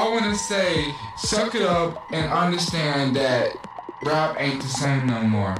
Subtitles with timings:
[0.00, 3.54] I want to say, suck it up and understand that
[4.02, 5.54] rap ain't the same no more.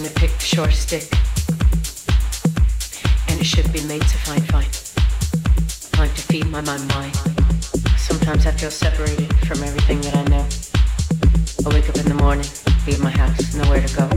[0.00, 1.04] Gonna pick the short stick.
[3.28, 4.72] And it should be made to find, fight.
[5.92, 7.10] Time to feed my mind why.
[7.98, 10.46] Sometimes I feel separated from everything that I know.
[11.66, 12.46] I wake up in the morning,
[12.86, 14.08] leave my house, nowhere to go.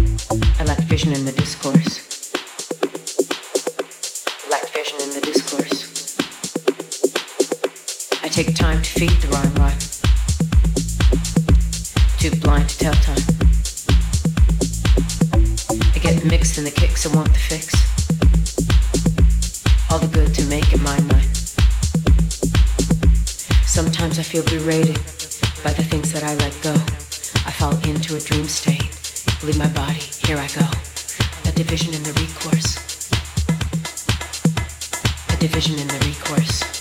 [0.58, 2.00] I lack vision in the discourse.
[4.50, 5.84] Lack vision in the discourse.
[8.24, 9.82] I take time to feed the rhyme right.
[12.20, 13.43] Too blind to tell time
[16.26, 17.74] mixed in the kicks I want the fix.
[19.92, 21.36] All the good to make it mine, mind.
[23.66, 24.96] Sometimes I feel berated
[25.64, 26.74] by the things that I let go.
[27.46, 28.90] I fall into a dream state.
[29.44, 30.66] Leave my body, here I go.
[31.46, 32.78] A division in the recourse.
[35.30, 36.73] A division in the recourse.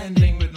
[0.00, 0.47] It's